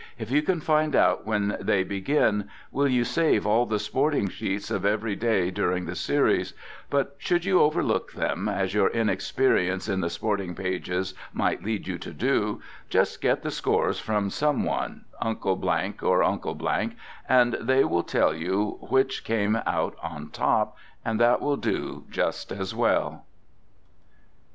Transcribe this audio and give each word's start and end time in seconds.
If 0.17 0.31
you 0.31 0.41
can 0.41 0.61
find 0.61 0.95
out 0.95 1.27
when 1.27 1.57
they 1.61 1.83
begin 1.83 2.49
will 2.71 2.87
you 2.87 3.03
save 3.03 3.45
all 3.45 3.67
the 3.67 3.77
sporting 3.77 4.29
sheets 4.29 4.71
of 4.71 4.83
every 4.83 5.15
day 5.15 5.51
during 5.51 5.85
the 5.85 5.93
series, 5.95 6.55
but 6.89 7.13
should 7.19 7.45
you 7.45 7.61
overlook 7.61 8.13
them, 8.13 8.49
as 8.49 8.73
your 8.73 8.89
inexperience 8.89 9.87
in 9.87 10.01
the 10.01 10.09
sporting 10.09 10.55
pages 10.55 11.13
might 11.33 11.61
lead 11.63 11.85
you 11.87 11.99
to 11.99 12.13
do, 12.13 12.63
just 12.89 13.21
get 13.21 13.43
the 13.43 13.51
scores 13.51 13.99
from 13.99 14.31
some 14.31 14.63
one, 14.63 15.05
Uncle 15.21 15.63
or 16.01 16.23
Uncle, 16.23 16.69
and 17.29 17.53
they 17.61 17.83
will 17.83 18.01
tell 18.03 18.33
you 18.33 18.79
which 18.89 19.23
came 19.23 19.57
out 19.67 19.95
on 20.01 20.31
top 20.31 20.75
and 21.05 21.19
that 21.19 21.41
will 21.43 21.57
do 21.57 22.05
just 22.09 22.51
as 22.51 22.73
well. 22.73 23.23